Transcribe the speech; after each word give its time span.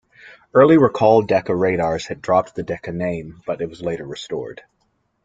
Early 0.55 0.77
Racal-Decca 0.79 1.53
radars 1.55 2.07
had 2.07 2.23
dropped 2.23 2.55
the 2.55 2.63
Decca 2.63 2.91
name, 2.91 3.43
but 3.45 3.61
it 3.61 3.69
was 3.69 3.83
later 3.83 4.07
restored. 4.07 4.63